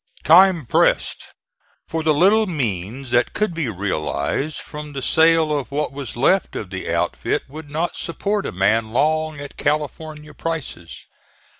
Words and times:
Time 0.23 0.65
pressed, 0.65 1.25
for 1.85 2.01
the 2.01 2.11
little 2.11 2.47
means 2.47 3.11
that 3.11 3.33
could 3.33 3.53
be 3.53 3.69
realized 3.69 4.57
from 4.57 4.93
the 4.93 5.01
sale 5.03 5.55
of 5.55 5.69
what 5.69 5.91
was 5.91 6.17
left 6.17 6.55
of 6.55 6.71
the 6.71 6.91
outfit 6.91 7.43
would 7.47 7.69
not 7.69 7.95
support 7.95 8.47
a 8.47 8.51
man 8.51 8.89
long 8.93 9.39
at 9.39 9.57
California 9.57 10.33
prices. 10.33 11.05